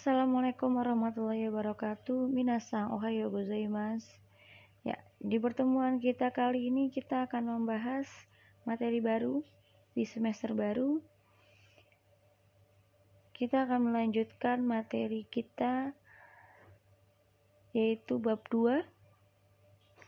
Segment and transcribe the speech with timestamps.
[0.00, 2.32] Assalamualaikum warahmatullahi wabarakatuh.
[2.32, 4.08] Minasan ohayo gozaimasu.
[4.80, 8.08] Ya, di pertemuan kita kali ini kita akan membahas
[8.64, 9.44] materi baru
[9.92, 11.04] di semester baru.
[13.36, 15.92] Kita akan melanjutkan materi kita
[17.76, 18.80] yaitu bab 2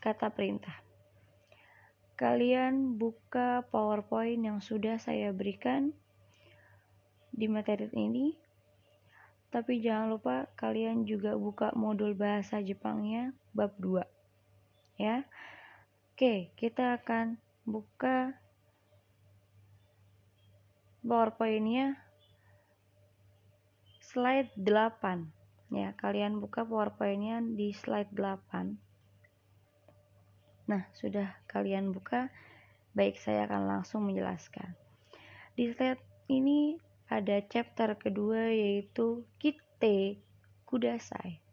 [0.01, 0.81] kata perintah.
[2.17, 5.93] Kalian buka PowerPoint yang sudah saya berikan
[7.29, 8.42] di materi ini
[9.53, 14.01] tapi jangan lupa kalian juga buka modul bahasa Jepangnya bab 2.
[14.97, 15.29] Ya.
[16.17, 17.37] Oke, kita akan
[17.69, 18.33] buka
[21.05, 22.01] PowerPoint-nya
[24.01, 25.29] slide 8.
[25.73, 28.81] Ya, kalian buka PowerPoint-nya di slide 8.
[30.69, 32.33] Nah, sudah kalian buka,
[32.97, 34.73] baik saya akan langsung menjelaskan.
[35.53, 36.01] Di slide
[36.33, 36.81] ini
[37.13, 40.17] ada chapter kedua yaitu Kite
[40.65, 41.45] Kudasai.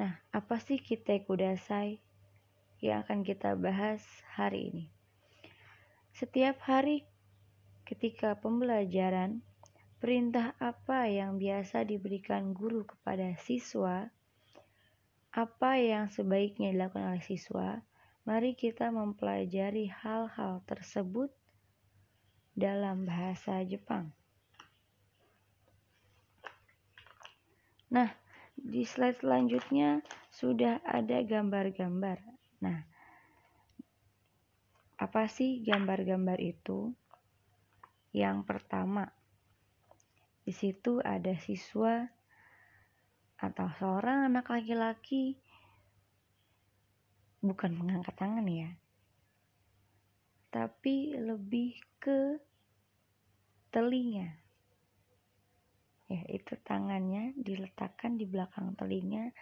[0.00, 2.00] Nah, apa sih Kite Kudasai
[2.80, 4.00] yang akan kita bahas
[4.32, 4.84] hari ini?
[6.16, 7.04] Setiap hari
[7.84, 9.44] ketika pembelajaran,
[10.00, 14.08] perintah apa yang biasa diberikan guru kepada siswa,
[15.32, 17.84] apa yang sebaiknya dilakukan oleh siswa,
[18.24, 21.28] mari kita mempelajari hal-hal tersebut
[22.52, 24.12] dalam bahasa Jepang.
[27.92, 28.08] Nah,
[28.56, 30.00] di slide selanjutnya
[30.32, 32.18] sudah ada gambar-gambar.
[32.64, 32.78] Nah,
[34.96, 36.92] apa sih gambar-gambar itu?
[38.12, 39.08] Yang pertama,
[40.44, 42.08] di situ ada siswa
[43.40, 45.36] atau seorang anak laki-laki
[47.42, 48.70] bukan mengangkat tangan ya,
[50.52, 52.36] tapi lebih ke
[53.72, 54.36] telinga.
[56.12, 59.32] Ya, itu tangannya diletakkan di belakang telinga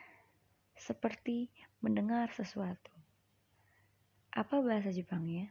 [0.79, 1.51] seperti
[1.83, 2.95] mendengar sesuatu.
[4.31, 5.51] Apa bahasa Jepangnya?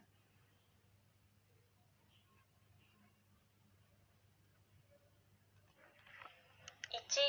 [6.96, 7.28] Ichi,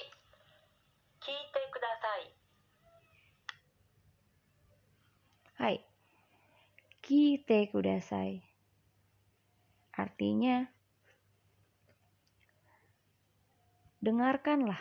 [1.18, 2.24] kite kudasai.
[5.58, 5.76] Hai,
[7.10, 8.38] kite kudasai.
[9.98, 10.62] Artinya,
[13.98, 14.78] dengarkanlah.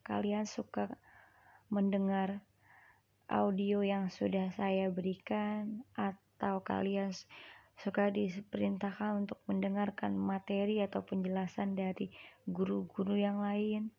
[0.00, 0.96] Kalian suka
[1.68, 2.40] mendengar
[3.28, 7.12] audio yang sudah saya berikan atau kalian
[7.76, 12.08] suka diperintahkan untuk mendengarkan materi atau penjelasan dari
[12.48, 13.92] guru-guru yang lain.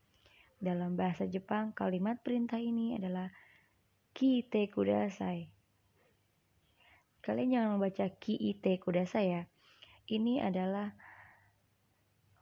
[0.58, 3.30] Dalam bahasa Jepang, kalimat perintah ini adalah
[4.18, 5.57] kite kudasai.
[7.28, 9.44] Kalian jangan membaca ki ite kudasai ya.
[10.08, 10.96] Ini adalah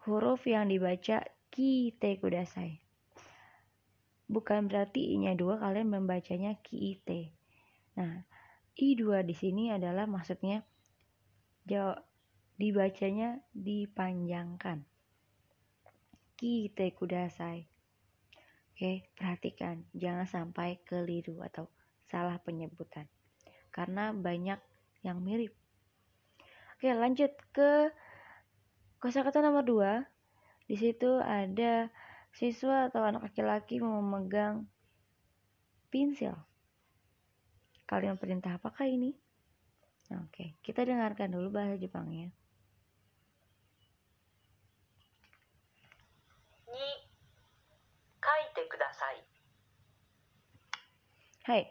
[0.06, 2.86] huruf yang dibaca ki ite kudasai.
[4.30, 7.34] Bukan berarti i-nya dua kalian membacanya ki ite.
[7.98, 8.30] Nah,
[8.78, 10.62] i dua di sini adalah maksudnya
[11.66, 11.98] jauh
[12.62, 14.86] dibacanya dipanjangkan.
[16.38, 17.66] Ki ite kudasai.
[18.70, 21.74] Oke, perhatikan jangan sampai keliru atau
[22.06, 23.10] salah penyebutan.
[23.74, 24.75] Karena banyak
[25.06, 25.54] yang mirip.
[26.76, 27.94] Oke, lanjut ke
[28.98, 30.02] kosakata nomor 2.
[30.66, 31.94] Di situ ada
[32.34, 34.66] siswa atau anak laki-laki memegang
[35.94, 36.34] pensil.
[37.86, 39.14] Kalian perintah apakah ini?
[40.26, 42.34] Oke, kita dengarkan dulu bahasa Jepangnya.
[46.66, 46.88] Ni
[48.18, 49.22] kaite kudasai.
[51.46, 51.62] Hai,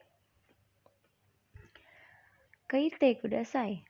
[2.74, 3.86] Kaite kudasai.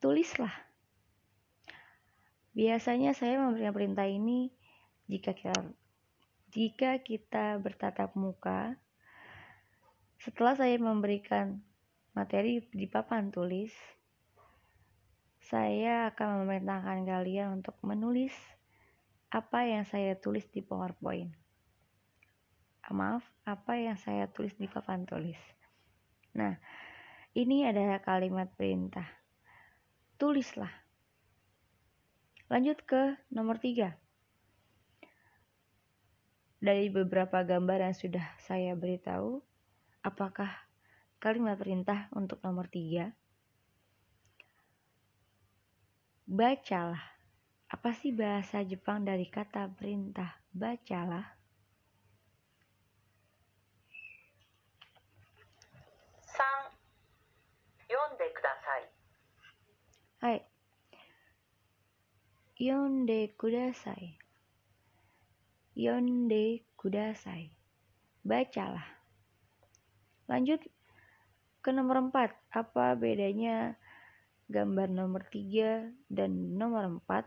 [0.00, 0.64] Tulislah.
[2.56, 4.48] Biasanya saya memberikan perintah ini
[5.12, 5.76] jika kita
[6.56, 8.80] jika kita bertatap muka.
[10.16, 11.60] Setelah saya memberikan
[12.16, 13.76] materi di papan tulis,
[15.44, 18.32] saya akan memerintahkan kalian untuk menulis
[19.28, 21.28] apa yang saya tulis di PowerPoint.
[22.88, 25.36] Maaf, apa yang saya tulis di papan tulis.
[26.32, 26.56] Nah,
[27.32, 29.08] ini adalah kalimat perintah.
[30.20, 30.72] Tulislah.
[32.52, 33.96] Lanjut ke nomor tiga.
[36.62, 39.42] Dari beberapa gambar yang sudah saya beritahu,
[40.04, 40.52] apakah
[41.18, 43.10] kalimat perintah untuk nomor tiga?
[46.28, 47.02] Bacalah.
[47.72, 51.24] Apa sih bahasa Jepang dari kata perintah bacalah?
[56.20, 56.81] San,
[62.62, 64.14] yonde kudasai.
[65.74, 67.50] Yonde kudasai.
[68.22, 68.86] Bacalah.
[70.30, 70.62] Lanjut
[71.58, 72.30] ke nomor 4.
[72.54, 73.74] Apa bedanya
[74.46, 77.26] gambar nomor 3 dan nomor 4?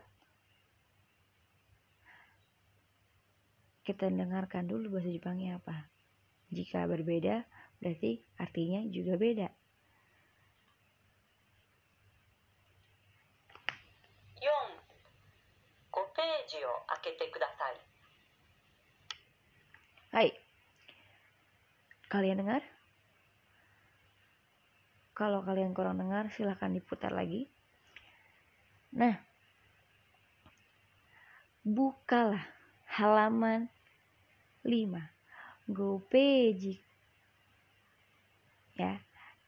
[3.84, 5.92] Kita dengarkan dulu bahasa Jepangnya apa.
[6.48, 7.44] Jika berbeda,
[7.76, 9.52] berarti artinya juga beda.
[17.05, 17.77] けてください。
[20.11, 20.35] Hai.
[22.11, 22.59] Kalian dengar?
[25.15, 27.47] Kalau kalian kurang dengar, silahkan diputar lagi.
[28.91, 29.15] Nah,
[31.63, 32.43] bukalah
[32.91, 33.71] halaman
[34.67, 34.99] 5.
[35.71, 36.83] Gopeji.
[38.75, 38.99] Ya,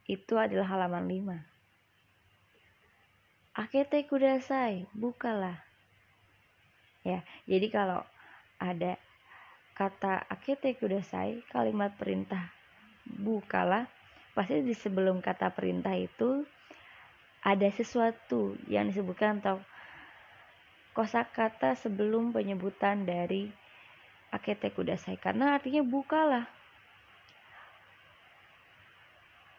[0.08, 1.44] itu adalah halaman 5.
[3.60, 5.67] Akete kudasai, bukalah.
[7.09, 8.05] Ya, jadi kalau
[8.61, 9.01] ada
[9.73, 12.53] kata akete kudasai, kalimat perintah
[13.09, 13.89] bukalah,
[14.37, 16.45] pasti di sebelum kata perintah itu
[17.41, 19.57] ada sesuatu yang disebutkan atau
[20.93, 23.49] kosakata sebelum penyebutan dari
[24.29, 26.45] akete kudasai karena artinya bukalah.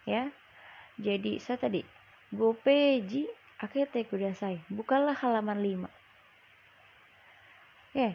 [0.06, 0.30] Ya.
[1.00, 1.82] Jadi saya tadi
[2.30, 3.26] gopeji
[3.58, 5.99] akete kudasai, bukalah halaman 5.
[7.90, 8.14] Oke,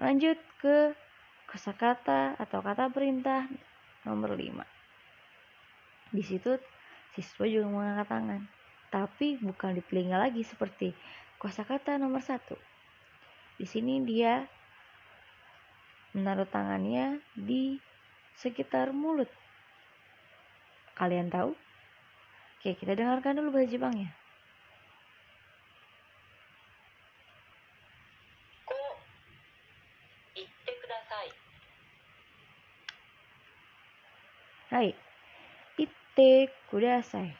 [0.00, 0.96] lanjut ke
[1.44, 3.44] kosakata atau kata perintah
[4.08, 4.64] nomor 5.
[6.08, 6.56] Di situ
[7.12, 8.42] siswa juga mengangkat tangan,
[8.88, 10.96] tapi bukan di telinga lagi seperti
[11.36, 12.40] kosakata nomor 1.
[13.60, 14.40] Di sini dia
[16.16, 17.76] menaruh tangannya di
[18.40, 19.28] sekitar mulut.
[20.96, 21.52] Kalian tahu?
[22.56, 24.16] Oke, kita dengarkan dulu bahasa Jepangnya.
[30.36, 31.33] 5、言ってください。
[34.69, 34.95] Hai.
[35.77, 37.33] Itte kudasai.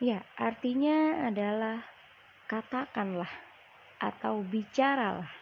[0.00, 1.80] Ya, artinya adalah
[2.48, 3.32] katakanlah
[3.96, 5.32] atau bicaralah.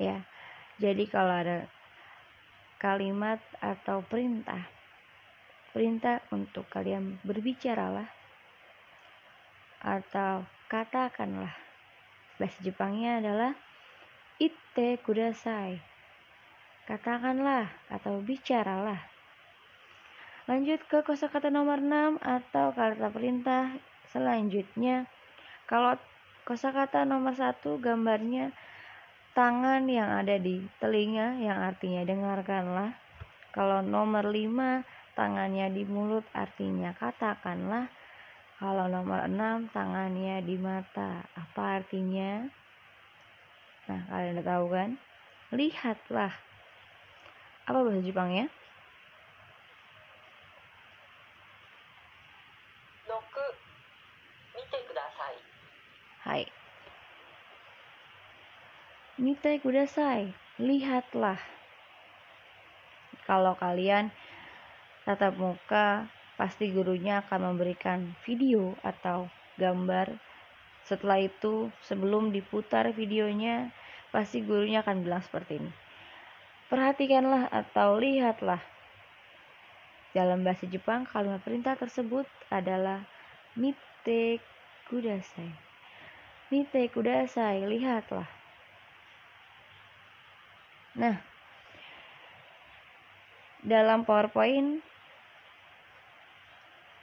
[0.00, 0.24] Ya.
[0.78, 1.66] Jadi kalau ada
[2.78, 4.70] kalimat atau perintah
[5.74, 8.06] perintah untuk kalian berbicaralah
[9.82, 11.55] atau katakanlah.
[12.37, 13.51] Bahasa Jepangnya adalah
[14.41, 15.79] itte kudasai.
[16.83, 18.99] Katakanlah atau bicaralah.
[20.43, 23.71] Lanjut ke kosakata nomor 6 atau kata perintah
[24.11, 25.07] selanjutnya.
[25.63, 25.95] Kalau
[26.43, 28.51] kosakata nomor 1 gambarnya
[29.31, 32.91] tangan yang ada di telinga yang artinya dengarkanlah.
[33.55, 34.83] Kalau nomor 5
[35.15, 37.87] tangannya di mulut artinya katakanlah.
[38.61, 41.25] Kalau nomor 6 tangannya di mata.
[41.33, 42.45] Apa artinya?
[43.89, 44.89] Nah, kalian udah tahu kan?
[45.53, 46.33] Lihatlah.
[47.69, 48.47] Apa bahasa Jepangnya?
[54.53, 55.37] Mite kudasai.
[56.25, 56.43] Hai.
[59.21, 60.23] Mite kudasai.
[60.57, 61.37] Lihatlah.
[63.23, 64.09] Kalau kalian
[65.05, 70.17] tatap muka pasti gurunya akan memberikan video atau gambar.
[70.83, 73.71] Setelah itu, sebelum diputar videonya,
[74.11, 75.71] pasti gurunya akan bilang seperti ini.
[76.67, 78.59] Perhatikanlah atau lihatlah.
[80.13, 83.01] Dalam bahasa Jepang, kalimat perintah tersebut adalah
[83.57, 84.41] mite
[84.89, 85.49] kudasai.
[86.53, 88.29] Mite kudasai, lihatlah.
[90.93, 91.17] Nah,
[93.65, 94.92] dalam PowerPoint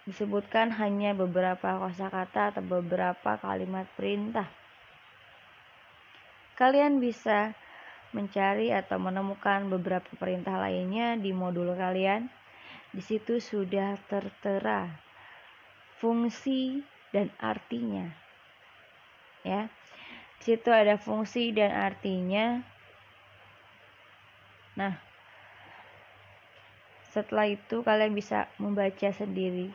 [0.09, 4.49] disebutkan hanya beberapa kosakata atau beberapa kalimat perintah.
[6.57, 7.53] Kalian bisa
[8.13, 12.29] mencari atau menemukan beberapa perintah lainnya di modul kalian.
[12.91, 14.91] Di situ sudah tertera
[16.03, 16.83] fungsi
[17.15, 18.11] dan artinya.
[19.47, 19.71] Ya.
[20.41, 22.65] Di situ ada fungsi dan artinya.
[24.75, 24.97] Nah,
[27.13, 29.71] setelah itu kalian bisa membaca sendiri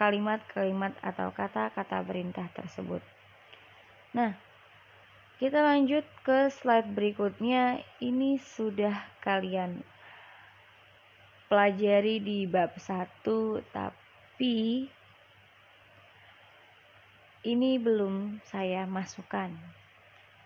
[0.00, 3.04] kalimat-kalimat atau kata-kata perintah tersebut.
[4.16, 4.32] Nah,
[5.36, 7.84] kita lanjut ke slide berikutnya.
[8.00, 9.84] Ini sudah kalian
[11.52, 13.20] pelajari di bab 1,
[13.76, 14.88] tapi
[17.44, 19.52] ini belum saya masukkan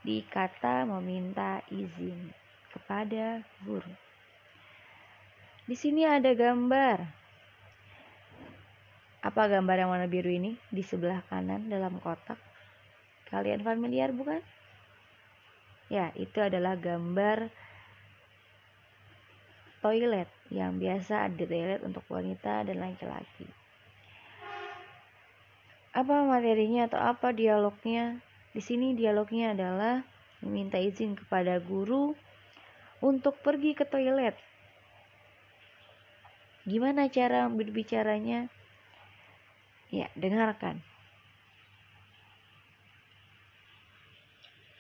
[0.03, 2.35] di kata meminta izin
[2.75, 3.95] kepada guru.
[5.65, 7.24] Di sini ada gambar
[9.25, 12.37] Apa gambar yang warna biru ini di sebelah kanan dalam kotak?
[13.33, 14.45] Kalian familiar bukan?
[15.89, 17.49] Ya, itu adalah gambar
[19.81, 23.49] toilet yang biasa ada toilet untuk wanita dan laki-laki.
[25.97, 28.21] Apa materinya atau apa dialognya?
[28.53, 30.05] Di sini dialognya adalah
[30.45, 32.13] meminta izin kepada guru
[33.01, 34.37] untuk pergi ke toilet.
[36.69, 38.53] Gimana cara berbicaranya?
[39.95, 40.83] Ya, dengarkan.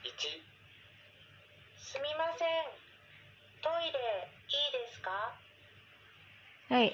[0.02, 0.42] Ichi.
[1.78, 2.66] Sumimasen.
[3.62, 4.10] Toire,
[4.50, 5.38] ii desu ka?
[6.66, 6.90] Hai.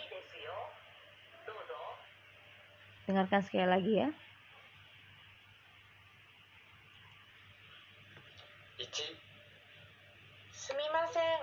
[3.09, 4.09] Dengarkan sekali lagi ya.
[8.85, 9.17] Ichi.
[10.53, 11.41] Sumimasen.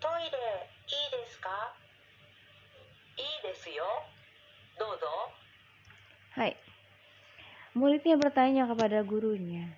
[0.00, 0.48] Toire,
[0.88, 1.76] ii desu ka?
[3.20, 3.92] Ii desu yo.
[4.80, 5.43] Dozo.
[6.34, 6.50] Hai.
[7.78, 9.70] Muridnya bertanya kepada gurunya.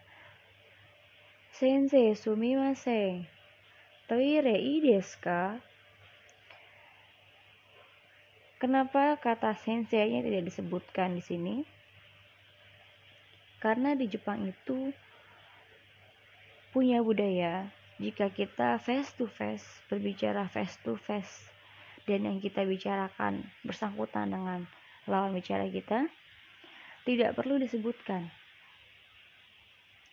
[1.52, 3.28] Sensei sumimasen.
[4.08, 5.60] Toire ii desu ka?
[8.56, 11.56] Kenapa kata sensei-nya tidak disebutkan di sini?
[13.60, 14.96] Karena di Jepang itu
[16.72, 17.68] punya budaya
[18.00, 21.52] jika kita face to face berbicara face to face
[22.08, 24.64] dan yang kita bicarakan bersangkutan dengan
[25.04, 26.08] lawan bicara kita
[27.06, 28.26] tidak perlu disebutkan.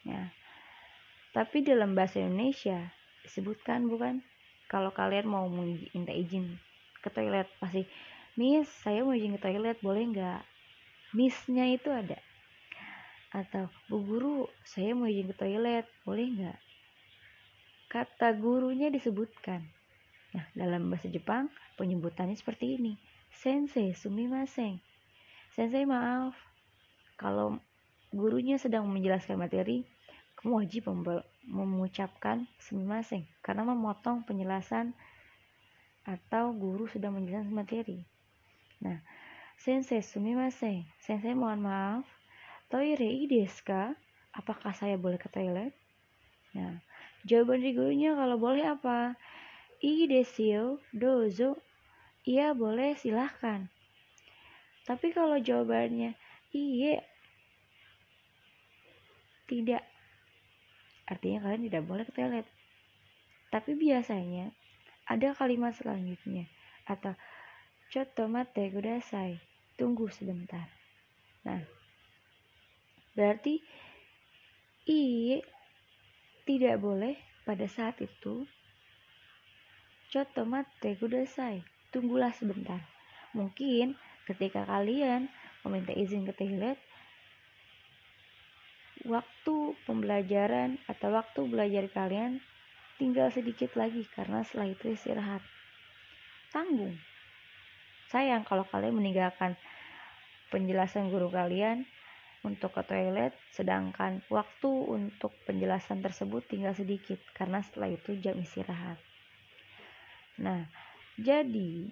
[0.06, 0.30] Ya.
[1.34, 2.94] Tapi dalam bahasa Indonesia
[3.26, 4.22] disebutkan bukan?
[4.70, 6.62] Kalau kalian mau minta izin
[7.02, 7.90] ke toilet pasti,
[8.38, 10.42] Miss, saya mau izin ke toilet, boleh nggak?
[11.18, 12.18] Missnya itu ada.
[13.34, 16.60] Atau, Bu Guru, saya mau izin ke toilet, boleh nggak?
[17.90, 19.62] Kata gurunya disebutkan.
[20.34, 22.98] Nah, dalam bahasa Jepang, penyebutannya seperti ini.
[23.30, 24.82] Sensei, sumimasen.
[25.54, 26.34] Sensei, maaf,
[27.24, 27.56] kalau
[28.12, 29.88] gurunya sedang menjelaskan materi,
[30.36, 30.92] kamu wajib
[31.48, 34.92] mengucapkan sumimasen karena memotong penjelasan
[36.04, 38.04] atau guru sudah menjelaskan materi.
[38.84, 39.00] Nah,
[39.56, 42.04] sensei sumimasen, sensei mohon maaf,
[42.68, 43.96] toire ii desu ka?
[44.36, 45.72] Apakah saya boleh ke toilet?
[46.60, 46.84] Nah,
[47.24, 49.16] jawaban dari gurunya kalau boleh apa?
[49.80, 51.56] Yo, dozo.
[52.28, 53.68] Iya boleh, silahkan.
[54.84, 56.16] Tapi kalau jawabannya
[56.52, 57.04] iya,
[59.50, 59.84] tidak.
[61.10, 62.48] Artinya kalian tidak boleh ke toilet.
[63.52, 64.50] Tapi biasanya
[65.06, 66.48] ada kalimat selanjutnya
[66.88, 67.14] atau
[67.94, 69.38] Chotto mate kudasai.
[69.78, 70.70] Tunggu sebentar.
[71.46, 71.62] Nah,
[73.14, 73.62] berarti
[74.90, 75.38] i
[76.46, 78.50] tidak boleh pada saat itu
[80.10, 81.62] Chotto mate kudasai.
[81.94, 82.82] Tunggulah sebentar.
[83.38, 85.30] Mungkin ketika kalian
[85.62, 86.78] meminta izin ke toilet,
[89.04, 92.40] waktu pembelajaran atau waktu belajar kalian
[92.96, 95.44] tinggal sedikit lagi karena setelah itu istirahat.
[96.56, 96.96] Tanggung.
[98.08, 99.60] Sayang kalau kalian meninggalkan
[100.54, 101.84] penjelasan guru kalian
[102.44, 109.00] untuk ke toilet sedangkan waktu untuk penjelasan tersebut tinggal sedikit karena setelah itu jam istirahat.
[110.38, 110.68] Nah,
[111.18, 111.90] jadi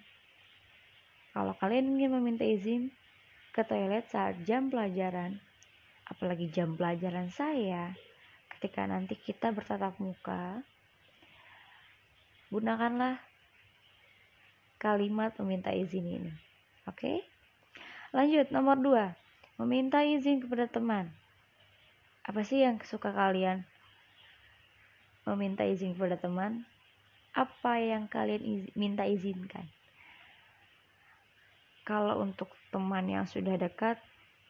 [1.31, 2.91] kalau kalian ingin meminta izin
[3.55, 5.39] ke toilet saat jam pelajaran,
[6.11, 7.95] apalagi jam pelajaran saya,
[8.57, 10.59] ketika nanti kita bertatap muka,
[12.51, 13.15] gunakanlah
[14.75, 16.33] kalimat meminta izin ini.
[16.83, 17.23] Oke?
[18.11, 19.05] Lanjut, nomor dua.
[19.55, 21.15] Meminta izin kepada teman.
[22.27, 23.63] Apa sih yang suka kalian
[25.23, 26.67] meminta izin kepada teman?
[27.31, 29.63] Apa yang kalian iz minta izinkan?
[31.87, 33.95] Kalau untuk teman yang sudah dekat,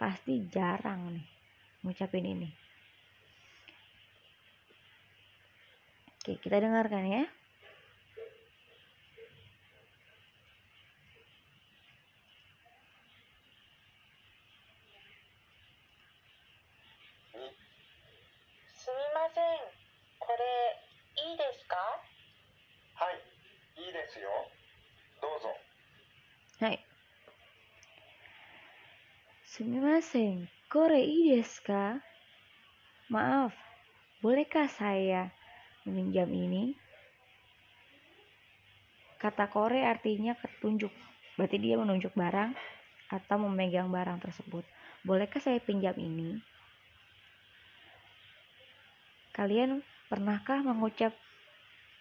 [0.01, 1.40] pasti jarang nih
[1.81, 2.49] ngucapin ini.
[6.21, 7.23] Oke, kita dengarkan ya.
[26.61, 26.77] Hai.
[30.71, 31.99] Sumimasen, kore ii desu ka?
[33.11, 33.51] Maaf,
[34.23, 35.27] bolehkah saya
[35.83, 36.79] meminjam ini?
[39.19, 40.91] Kata kore artinya ketunjuk.
[41.35, 42.55] Berarti dia menunjuk barang
[43.11, 44.63] atau memegang barang tersebut.
[45.03, 46.39] Bolehkah saya pinjam ini?
[49.35, 51.11] Kalian pernahkah mengucap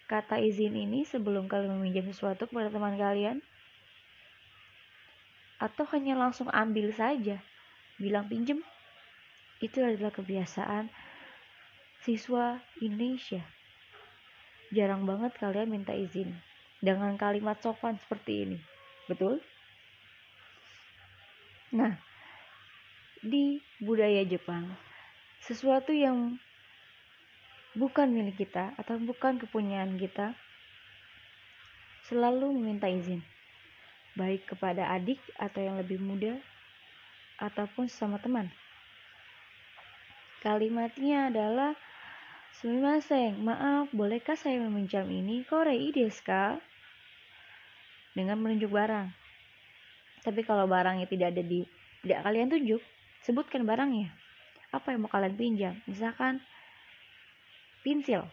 [0.07, 3.43] kata izin ini sebelum kalian meminjam sesuatu kepada teman kalian?
[5.61, 7.37] atau hanya langsung ambil saja,
[8.01, 8.65] bilang pinjem.
[9.61, 10.89] Itu adalah kebiasaan
[12.01, 13.45] siswa Indonesia.
[14.73, 16.33] Jarang banget kalian minta izin
[16.81, 18.59] dengan kalimat sopan seperti ini.
[19.05, 19.45] Betul?
[21.77, 21.95] Nah,
[23.21, 24.65] di budaya Jepang,
[25.45, 26.41] sesuatu yang
[27.77, 30.35] bukan milik kita atau bukan kepunyaan kita
[32.11, 33.23] selalu meminta izin
[34.19, 36.35] baik kepada adik atau yang lebih muda
[37.41, 38.53] ataupun sama teman.
[40.45, 41.73] Kalimatnya adalah
[42.61, 45.47] Sumimasen, maaf, bolehkah saya meminjam ini?
[45.49, 46.61] Korei desu ka?
[48.13, 49.09] Dengan menunjuk barang.
[50.21, 51.65] Tapi kalau barangnya tidak ada di
[52.05, 52.83] tidak kalian tunjuk,
[53.25, 54.13] sebutkan barangnya.
[54.77, 55.75] Apa yang mau kalian pinjam?
[55.89, 56.45] Misalkan
[57.81, 58.29] pensil.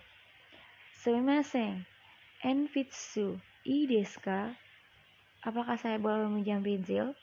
[0.99, 1.87] Sumimasen,
[2.43, 4.51] enfitsu, i desu ka?
[5.45, 7.15] Apakah saya boleh meminjam pensil?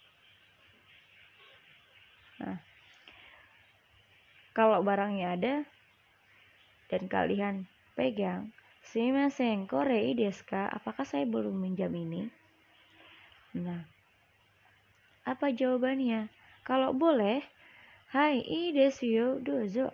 [4.54, 5.54] Kalau barangnya ada
[6.86, 7.66] dan kalian
[7.98, 10.70] pegang, Sumimasen, korei desu ka?
[10.70, 12.30] Apakah saya boleh meminjam ini?
[13.58, 13.82] Nah,
[15.26, 16.30] apa jawabannya?
[16.62, 17.42] Kalau boleh,
[18.14, 19.90] hai i desu dozo.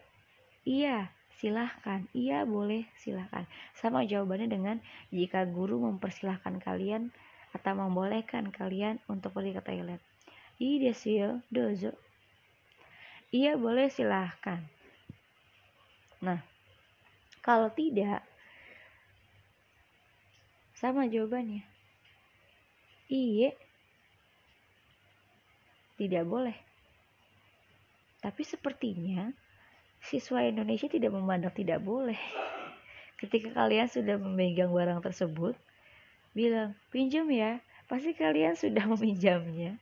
[0.67, 1.09] Iya,
[1.41, 2.05] silahkan.
[2.13, 3.49] Iya, boleh, silahkan.
[3.79, 4.77] Sama jawabannya dengan
[5.09, 7.09] jika guru mempersilahkan kalian
[7.57, 10.03] atau membolehkan kalian untuk pergi ke toilet.
[10.61, 12.10] Ii desu dozo.
[13.31, 14.59] Iya boleh silahkan.
[16.19, 16.43] Nah,
[17.47, 18.27] kalau tidak,
[20.75, 21.63] sama jawabannya.
[23.07, 23.55] Iya,
[25.95, 26.59] tidak boleh.
[28.19, 29.31] Tapi sepertinya
[30.03, 32.19] siswa Indonesia tidak memandang tidak boleh.
[33.21, 35.55] Ketika kalian sudah memegang barang tersebut,
[36.33, 39.77] bilang, pinjam ya, pasti kalian sudah meminjamnya.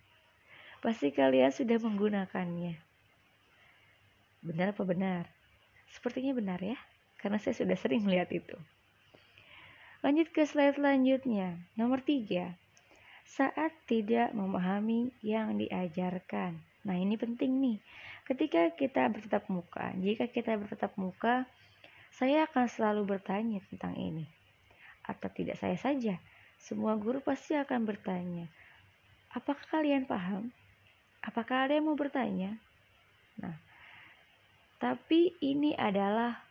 [0.85, 2.88] Pasti kalian sudah menggunakannya.
[4.45, 5.25] Benar apa benar?
[5.91, 6.79] Sepertinya benar ya,
[7.19, 8.57] karena saya sudah sering melihat itu.
[10.05, 12.55] Lanjut ke slide selanjutnya, nomor tiga.
[13.27, 16.63] Saat tidak memahami yang diajarkan.
[16.87, 17.79] Nah ini penting nih.
[18.25, 21.49] Ketika kita bertetap muka, jika kita bertetap muka,
[22.15, 24.29] saya akan selalu bertanya tentang ini.
[25.05, 26.21] Atau tidak saya saja,
[26.61, 28.47] semua guru pasti akan bertanya,
[29.33, 30.51] apakah kalian paham?
[31.25, 32.59] Apakah ada yang mau bertanya?
[33.41, 33.57] Nah,
[34.78, 36.44] tapi ini adalah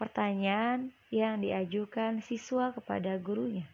[0.00, 3.68] pertanyaan yang diajukan siswa kepada gurunya.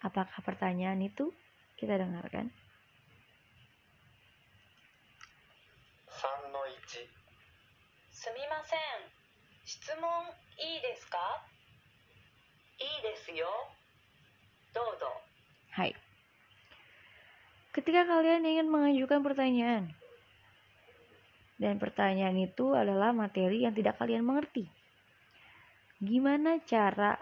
[0.00, 1.34] Apakah pertanyaan itu?
[1.76, 2.48] Kita dengarkan.
[6.16, 7.04] 3の1
[8.16, 9.04] すみません
[9.68, 10.08] 質問
[10.56, 11.44] いいですか
[12.80, 13.46] いいですよ
[14.72, 15.12] どうぞ
[15.76, 15.92] Hai.
[17.76, 19.92] Ketika kalian ingin mengajukan pertanyaan,
[21.61, 24.65] dan pertanyaan itu adalah materi yang tidak kalian mengerti.
[26.01, 27.21] Gimana cara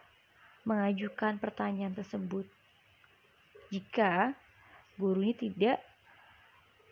[0.63, 2.47] mengajukan pertanyaan tersebut?
[3.67, 4.31] Jika
[4.95, 5.83] gurunya tidak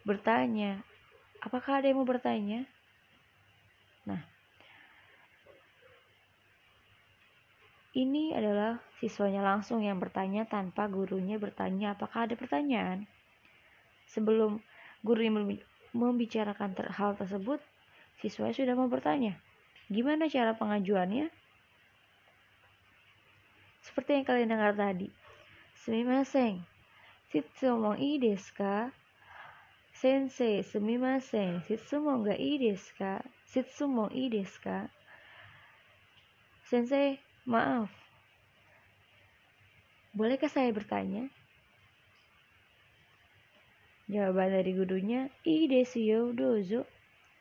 [0.04, 0.84] bertanya,
[1.40, 2.68] apakah ada yang mau bertanya?
[4.04, 4.20] Nah,
[7.96, 13.08] ini adalah siswanya langsung yang bertanya tanpa gurunya bertanya apakah ada pertanyaan.
[14.12, 14.60] Sebelum
[15.00, 15.32] gurunya
[15.98, 17.58] membicarakan ter hal tersebut,
[18.22, 19.36] siswa sudah mau bertanya,
[19.90, 21.34] gimana cara pengajuannya?
[23.82, 25.10] Seperti yang kalian dengar tadi.
[25.82, 26.62] Sumimasen,
[27.34, 28.94] shitsumon ii desu ka?
[29.98, 33.26] Sensei, sumimasen, shitsumon ga ii desu ka?
[33.50, 34.92] Shitsumon ii desu ka?
[36.68, 37.90] Sensei, maaf.
[40.12, 41.32] Bolehkah saya bertanya?
[44.08, 46.88] Jawaban dari gurunya, ii desu yo dozo.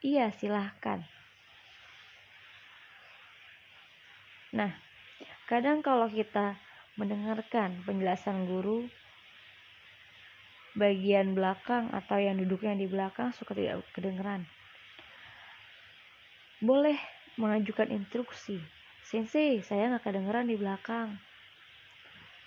[0.03, 1.07] Iya, silahkan.
[4.51, 4.75] Nah,
[5.47, 6.59] kadang kalau kita
[6.99, 8.91] mendengarkan penjelasan guru
[10.75, 14.45] bagian belakang atau yang duduknya di belakang suka tidak kedengeran.
[16.59, 16.97] Boleh
[17.41, 18.59] mengajukan instruksi.
[19.07, 21.21] Sensei, saya nggak kedengeran di belakang.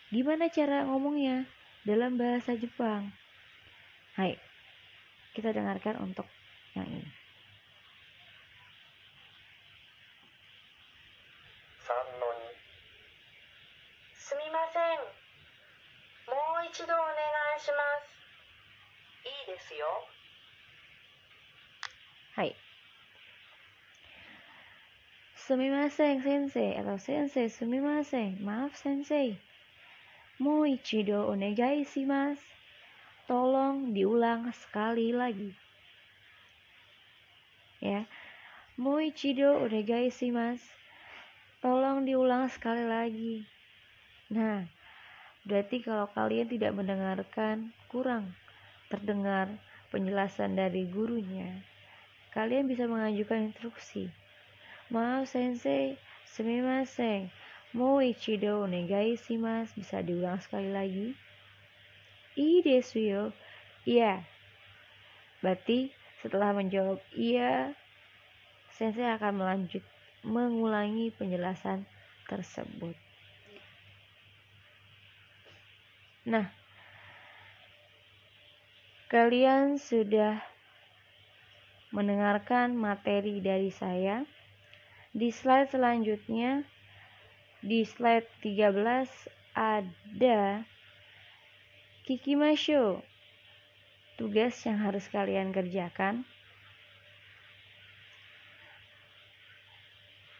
[0.09, 1.45] Gimana cara ngomongnya
[1.85, 3.18] dalam bahasa Jepang?
[4.14, 4.38] Hai,
[5.34, 6.26] kita dengarkan untuk
[6.78, 7.06] yang ini.
[11.84, 12.56] 3の2
[14.16, 15.04] すみません
[16.32, 17.12] もう一度お願
[17.58, 18.08] いします
[19.28, 19.84] いいですよ
[22.36, 22.56] Hai.
[25.36, 28.42] Sumimasen sensei atau sensei sumimasen.
[28.42, 29.38] Maaf sensei.
[30.42, 32.42] Mo ichido onegai shimasu.
[33.29, 35.53] Tolong diulang sekali lagi.
[37.77, 38.09] Ya.
[38.73, 39.69] Moichido
[40.33, 40.65] mas.
[41.61, 43.45] Tolong diulang sekali lagi.
[44.33, 44.65] Nah,
[45.45, 48.33] berarti kalau kalian tidak mendengarkan, kurang
[48.89, 49.61] terdengar
[49.93, 51.61] penjelasan dari gurunya.
[52.33, 54.09] Kalian bisa mengajukan instruksi.
[54.89, 57.29] Maaf sensei, sumimasen.
[57.77, 58.65] Moichido
[59.37, 61.28] mas Bisa diulang sekali lagi.
[62.39, 63.23] I desu yo.
[63.83, 64.23] Iya.
[65.43, 65.91] Berarti
[66.23, 67.75] setelah menjawab iya,
[68.71, 69.83] sensei akan melanjut
[70.23, 71.83] mengulangi penjelasan
[72.31, 72.95] tersebut.
[76.27, 76.51] Nah,
[79.07, 80.43] kalian sudah
[81.89, 84.23] mendengarkan materi dari saya.
[85.09, 86.61] Di slide selanjutnya,
[87.65, 88.77] di slide 13
[89.57, 90.63] ada
[92.09, 93.05] Kikimasho.
[94.17, 96.25] Tugas yang harus kalian kerjakan.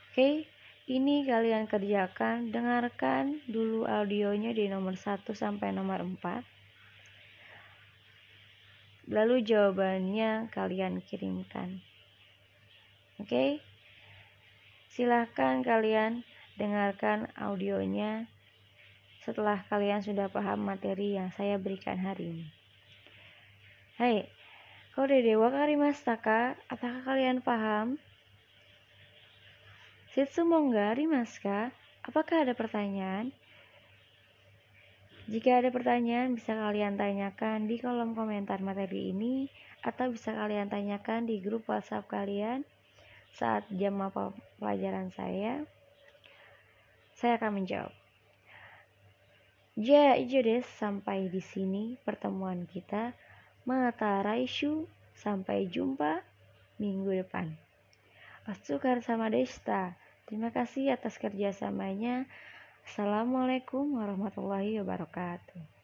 [0.10, 0.49] Oke,
[0.89, 2.49] ini kalian kerjakan.
[2.49, 6.41] Dengarkan dulu audionya di nomor 1 sampai nomor 4.
[9.13, 11.86] Lalu jawabannya kalian kirimkan.
[13.21, 13.62] Oke?
[14.89, 16.25] Silahkan kalian
[16.58, 18.25] dengarkan audionya
[19.29, 22.47] setelah kalian sudah paham materi yang saya berikan hari ini.
[24.01, 24.25] Hai,
[24.97, 28.01] kode dewa karimastaka, apakah kalian paham?
[30.17, 31.69] Sitsumonga Rimaska,
[32.01, 33.29] apakah ada pertanyaan?
[35.29, 39.45] Jika ada pertanyaan, bisa kalian tanyakan di kolom komentar materi ini
[39.85, 42.65] atau bisa kalian tanyakan di grup WhatsApp kalian
[43.37, 45.69] saat jam apa pelajaran saya.
[47.13, 47.98] Saya akan menjawab.
[49.79, 53.15] Ja, des sampai di sini pertemuan kita.
[53.63, 54.83] Mata Raishu,
[55.15, 56.19] sampai jumpa
[56.83, 57.55] minggu depan.
[58.43, 59.95] Asukar sama Desta.
[60.27, 62.27] Terima kasih atas kerjasamanya.
[62.83, 65.78] Assalamualaikum warahmatullahi wabarakatuh.